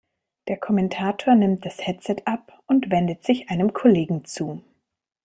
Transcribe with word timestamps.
Der 0.47 0.57
Kommentator 0.57 1.35
nimmt 1.35 1.63
das 1.63 1.85
Headset 1.85 2.23
ab 2.25 2.57
und 2.65 2.89
wendet 2.89 3.23
sich 3.23 3.49
einem 3.51 3.71
Kollegen 3.71 4.25
zu. 4.25 4.63